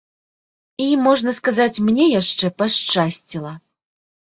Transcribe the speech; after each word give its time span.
І, 0.85 0.87
можна 1.09 1.35
сказаць, 1.39 1.83
мне 1.91 2.11
яшчэ 2.19 2.55
пашчасціла. 2.59 3.59